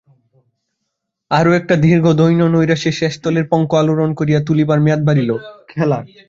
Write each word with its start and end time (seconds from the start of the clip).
আরো 1.31 1.51
একটা 1.53 1.75
দীর্ঘ 1.83 2.05
দিন 2.19 2.39
নৈরাশ্যের 2.53 2.97
শেষতলের 3.01 3.45
পঙ্ক 3.51 3.69
আলোড়ন 3.81 4.11
করিয়া 4.19 4.39
তুলিবার 4.47 4.79
মেয়াদ 4.81 5.01
বাড়িল। 5.07 5.29